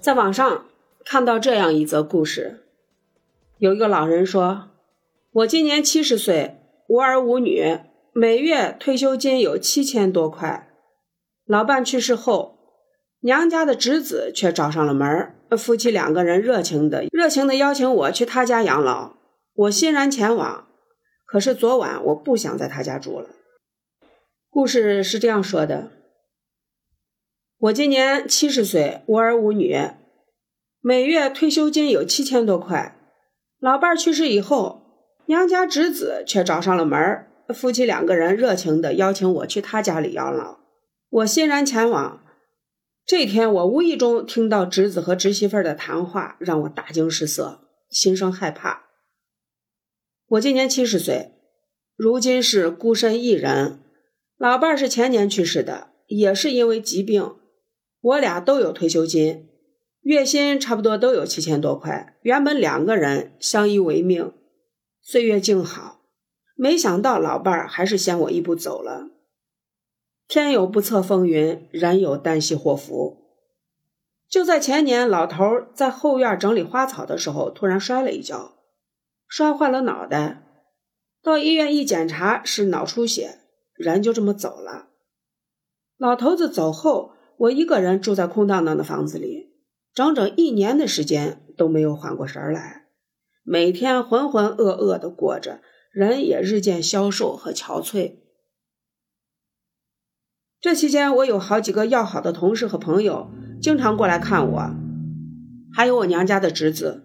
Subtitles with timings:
[0.00, 0.66] 在网上
[1.04, 2.60] 看到这样一则故事，
[3.58, 4.70] 有一个老人说
[5.32, 7.80] ：“我今年七十岁，无儿无女，
[8.12, 10.70] 每月退休金有七千多块。
[11.44, 12.58] 老伴去世后，
[13.20, 19.16] 娘家的侄子却找上了门夫妻两个人热情的热情的邀请我去他家养老，
[19.54, 20.68] 我欣然前往。
[21.26, 23.28] 可是昨晚我不想在他家住了。”
[24.48, 25.90] 故事是这样说的。
[27.60, 29.76] 我今年七十岁，无儿无女，
[30.80, 32.96] 每月退休金有七千多块。
[33.58, 34.82] 老伴去世以后，
[35.26, 40.60] 娘家侄子却找上了门儿夫妻两个人热情地邀请我去他家里养老，
[41.10, 42.22] 我欣然前往。
[43.04, 48.84] 这天，我无意中听到侄子和侄媳妇的谈话，让我大惊失色，心生害怕。
[50.28, 51.32] 我今年七十岁，
[51.96, 53.80] 如今是孤身一人，
[54.36, 57.34] 老伴儿是前年去世的，也是因为疾病。
[58.00, 59.48] 我俩都有退休金，
[60.02, 62.16] 月薪差不多都有七千多块。
[62.22, 64.32] 原本两个人相依为命，
[65.02, 66.02] 岁月静好，
[66.54, 69.08] 没想到老伴儿还是先我一步走了。
[70.28, 73.16] 天有不测风云，人有旦夕祸福。
[74.28, 75.42] 就在前年，老头
[75.74, 78.52] 在后院整理花草的时候，突然摔了一跤，
[79.26, 80.44] 摔坏了脑袋。
[81.20, 83.40] 到医院一检查，是脑出血，
[83.74, 84.90] 人就这么走了。
[85.96, 87.17] 老头子走后。
[87.38, 89.52] 我一个人住在空荡荡的房子里，
[89.94, 92.88] 整整一年的时间都没有缓过神来，
[93.44, 95.60] 每天浑浑噩噩的过着，
[95.92, 98.16] 人也日渐消瘦和憔悴。
[100.60, 103.30] 这期间，我有好几个要好的同事和朋友
[103.62, 104.70] 经常过来看我，
[105.72, 107.04] 还有我娘家的侄子。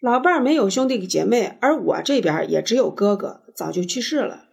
[0.00, 4.48] 老伴儿没有兄弟姐妹，而我这边也只有哥哥，早就去世了。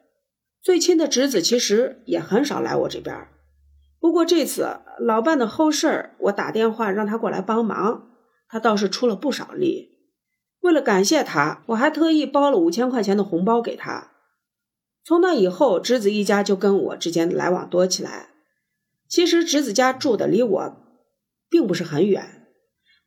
[0.61, 3.15] 最亲的侄子其实也很少来我这边。
[3.99, 8.09] 不过这次老伴的后事儿，我打电话让他过来帮忙，
[8.47, 9.97] 他倒是出了不少力。
[10.61, 14.11] 为了感谢他，我还特意包了五千块钱的红包给他。
[15.03, 18.29] 从那以后，侄子一家就跟我之间来往多起来。
[19.07, 20.75] 其实侄子家住的离我
[21.49, 22.47] 并不是很远，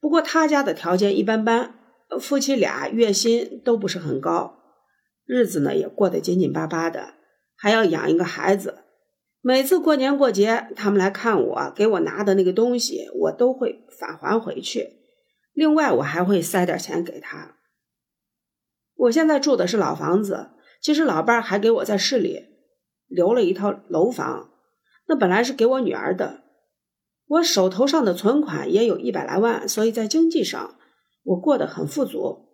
[0.01, 1.75] 不过他家的条件一般般，
[2.21, 4.59] 夫妻俩月薪都不是很高，
[5.25, 7.15] 日子呢也过得紧紧巴巴的，
[7.57, 8.82] 还要养一个孩子。
[9.45, 15.01] 每次过年过节，他们来看我，给我拿的那个东西，我都会返还回去。
[15.53, 17.57] 另外，我还会塞点钱给他。
[18.95, 20.51] 我现在住的是老房子，
[20.81, 22.51] 其实老伴儿还给我在市里
[23.09, 24.51] 留了一套楼房，
[25.09, 26.45] 那本来是给我女儿的。
[27.27, 30.77] 我手头上的存款也有一百来万，所以在经济上
[31.25, 32.49] 我过得很富足。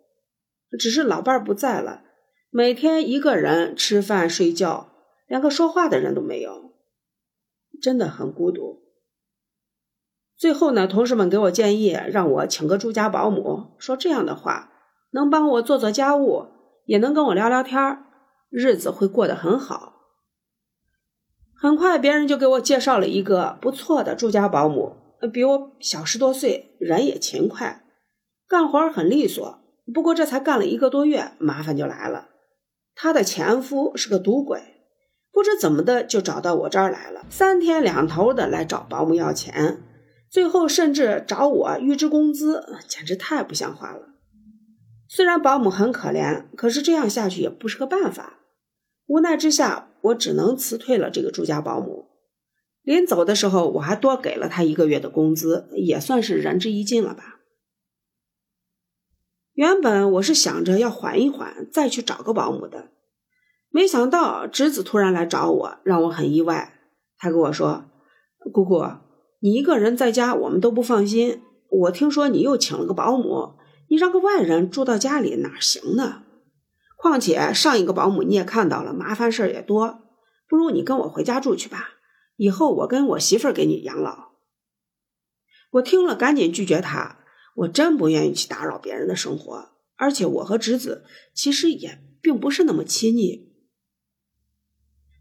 [0.79, 2.01] 只是老伴儿不在了，
[2.49, 4.91] 每天一个人吃饭睡觉，
[5.27, 6.68] 连个说话的人都没有。
[7.81, 8.83] 真的很孤独。
[10.35, 14.71] 最后呢，同事们给我建议，让我请个住家保姆，说这样的话
[15.11, 16.45] 能帮我做做家务，
[16.85, 18.05] 也能跟我聊聊天儿
[18.49, 19.95] 日子会过得很好。
[21.61, 24.95] 很快，别人就给我介绍了一个不错的住家保姆，
[25.33, 27.83] 比我小十多岁，人也勤快，
[28.47, 29.59] 干活很利索。
[29.93, 32.29] 不过这才干了一个多月，麻烦就来了，
[32.95, 34.78] 她的前夫是个赌鬼。
[35.39, 39.81] 不知怎么的就找到我这儿来了，三天两头的来找保姆要钱，
[40.29, 44.09] 最后甚至找我预支工资，简直太不像话了。
[45.07, 48.39] 虽然保姆很可怜，可是这样下去也不是个办法。
[49.07, 52.09] 无奈之下，我只能辞退了这个住家保姆。
[52.81, 57.39] 临走的时候，我还多给了他一个月的工资，也算是仁至义尽了吧。
[59.53, 62.89] 原本我是想着要缓一缓，再去找个保姆的。
[63.71, 66.79] 没想到侄子突然来找我，让我很意外。
[67.17, 67.85] 他跟我说
[68.51, 68.83] ：“姑姑，
[69.39, 71.41] 你一个人在家，我们都不放心。
[71.69, 73.55] 我听说你又请了个保姆，
[73.89, 76.23] 你让个外人住到家里哪行呢？
[76.97, 80.01] 况且上一个保姆你也看到了，麻烦事儿也多。
[80.47, 81.91] 不如你跟我回家住去吧，
[82.37, 84.29] 以后我跟我媳妇儿给你养老。”
[85.73, 87.17] 我听了，赶紧拒绝他。
[87.55, 93.48] 我真不愿意去打扰别人的生活，而且我和侄子其实也并不是那么亲昵。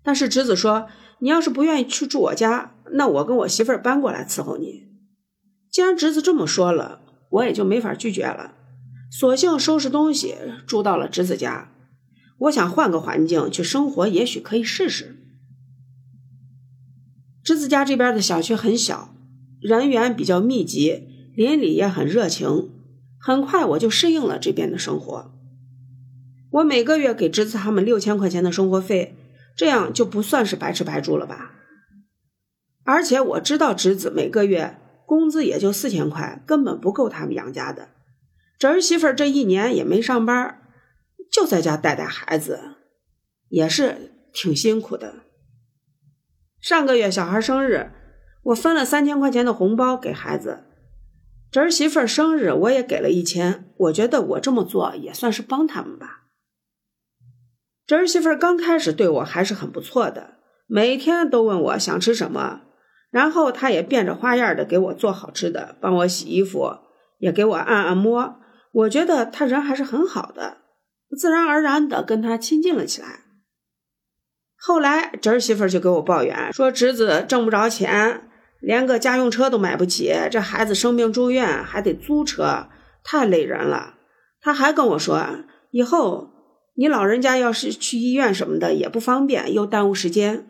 [0.08, 0.88] 但是侄子说
[1.20, 4.84] ：“你要是不愿意去住我家，那我跟我媳妇儿搬过来伺候你。”
[5.70, 8.54] 既然侄子这么说了，我也就没法拒绝了，
[9.10, 10.34] 索性收拾东西
[10.66, 11.74] 住到了侄子家。
[12.38, 15.14] 我想换个环境去生活，也许可以试试。
[17.44, 19.14] 侄子家这边的小区很小，
[19.60, 21.02] 人员比较密集，
[21.36, 22.70] 邻里也很热情，
[23.20, 25.30] 很快我就适应了这边的生活。
[26.52, 29.16] 我每个月给侄子他们六千块钱的生活费。
[29.58, 31.50] 这样就不算是白吃白住了吧？
[32.84, 37.88] 而且我知道侄子每个月工资也就四千块，根本不够他们养家的。
[38.56, 40.62] 侄儿媳妇这一年也没上班，
[41.28, 42.76] 就在家带带孩子，
[43.48, 45.16] 也是挺辛苦的。
[46.60, 47.90] 上个月小孩生日，
[48.44, 50.60] 我分了三千块钱的红包给孩子。
[51.50, 53.72] 侄儿媳妇生日，我也给了一千。
[53.76, 56.27] 我觉得我这么做也算是帮他们吧。
[57.88, 60.34] 侄儿媳妇刚开始对我还是很不错的，
[60.66, 62.60] 每天都问我想吃什么，
[63.10, 66.70] 然后她也变着花样的给我做好吃的，帮我洗衣服，
[67.16, 68.36] 也给我按按摩。
[68.72, 70.58] 我觉得她人还是很好的，
[71.18, 73.20] 自然而然的跟她亲近了起来。
[74.58, 78.28] 后来侄儿媳妇就给我抱怨说，侄子挣不着钱，
[78.60, 82.66] 连个家用车都买不起，这孩子生病住院还得租车，
[83.02, 83.94] 太累人了。
[84.42, 85.24] 他还跟我说，
[85.70, 86.34] 以后。
[86.78, 90.48] 你老人家要是去医院什么的也不方便，又耽误时间。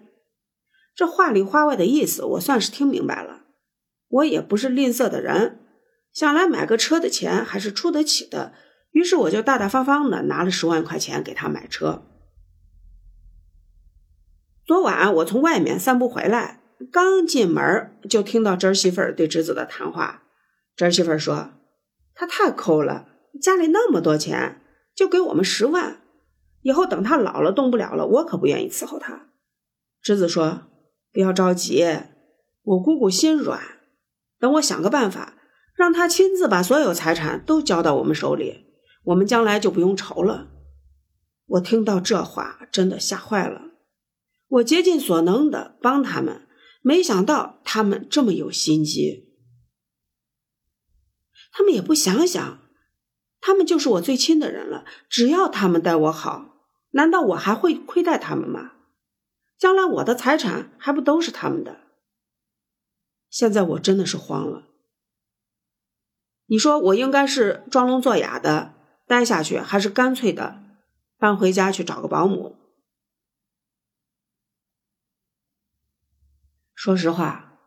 [0.94, 3.44] 这话里话外的意思，我算是听明白了。
[4.08, 5.60] 我也不是吝啬的人，
[6.12, 8.52] 想来买个车的钱还是出得起的。
[8.90, 12.02] 于是我就大大方方的拿了十万块钱给他买车。
[14.66, 16.60] 昨晚我从外面散步回来，
[16.92, 20.24] 刚进门就听到侄媳妇儿对侄子的谈话。
[20.76, 21.52] 侄媳妇儿说
[22.14, 23.08] ：“他太抠了，
[23.40, 24.60] 家里那么多钱，
[24.94, 26.02] 就给我们十万。”
[26.68, 29.30] 以后等他老了动不了了，我可不愿意伺候他。
[30.02, 30.64] 侄子说
[31.10, 31.82] ：“不要着急，
[32.62, 33.58] 我姑姑心软，
[34.38, 35.38] 等我想个办法，
[35.74, 38.66] 让他亲自把所有财产都交到我们手里，
[39.04, 40.48] 我们将来就不用愁了。”
[41.56, 43.62] 我听到这话，真的吓坏了。
[44.48, 46.46] 我竭尽所能的帮他们，
[46.82, 49.32] 没想到他们这么有心机。
[51.50, 52.58] 他们也不想想。
[53.40, 56.57] 他们就是我最亲的人了，只要他们待我好，
[56.90, 58.72] 难道我还会亏待他们吗？
[59.56, 61.80] 将来我的财产还不都是他们的？
[63.28, 64.68] 现在我真的是慌了。
[66.46, 68.74] 你说我应该是装聋作哑的
[69.06, 70.62] 待下去，还是干脆的
[71.18, 72.56] 搬回家去找个保姆？
[76.74, 77.58] 说实话，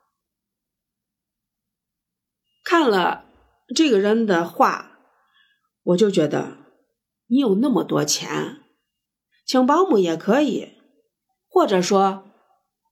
[2.64, 3.26] 看了
[3.76, 4.88] 这个人的话。
[5.84, 6.58] 我就觉得，
[7.26, 8.61] 你有那么多钱，
[9.52, 10.78] 请保姆也可以，
[11.50, 12.24] 或者说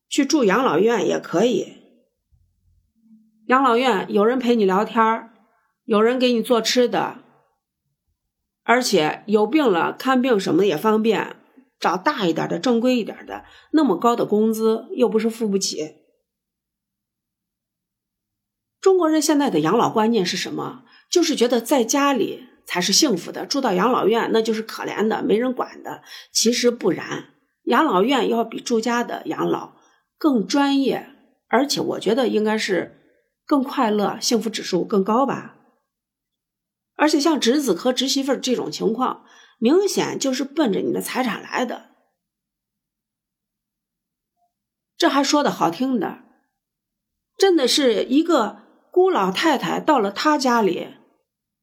[0.09, 1.77] 去住养老院也可以。
[3.47, 5.29] 养老院有人陪你聊天
[5.85, 7.23] 有人给你做吃的，
[8.63, 11.37] 而且有病了看病什么的也方便，
[11.79, 15.95] 找大一点的、正规一点的，那么高的工资又不是付不起。
[18.81, 20.83] 中国人现在的养老观念是什么？
[21.09, 22.48] 就是觉得在家里。
[22.69, 26.03] 才是幸福的，住到养老院那就是可怜的，没人管的。
[26.31, 27.33] 其实不然，
[27.63, 29.73] 养老院要比住家的养老
[30.19, 31.09] 更专业，
[31.47, 33.01] 而且我觉得应该是
[33.47, 35.55] 更快乐，幸福指数更高吧。
[36.95, 39.25] 而且像侄子和侄媳妇这种情况，
[39.57, 41.89] 明显就是奔着你的财产来的。
[44.95, 46.19] 这还说的好听的，
[47.35, 48.59] 真的是一个
[48.91, 50.98] 孤老太太到了他家里。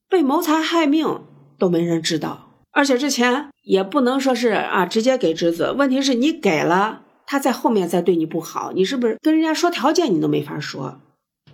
[0.08, 1.24] 被谋财害命
[1.58, 5.72] 都没人知道，而且这钱也不能说是啊直接给侄子。
[5.72, 11.00] 问题是你给了，他在后面再对你不好，你是不是跟人家说条件你都没法说？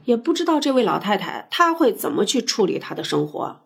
[0.05, 3.61] 也不知道这位老太太她会怎么去处理她的生活。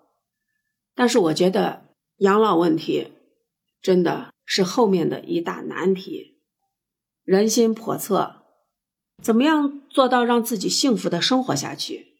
[0.95, 1.85] 但是我觉得
[2.19, 3.13] 养老问题
[3.81, 6.39] 真的是后面的一大难题，
[7.25, 8.43] 人心叵测，
[9.23, 12.16] 怎么样做到让自己幸福的生活下去？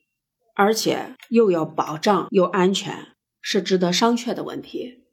[0.57, 5.05] 而且又要保障又安全，是值得商榷的问题。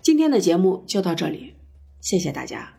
[0.00, 1.54] 今天的节目就到这里，
[2.00, 2.75] 谢谢大家。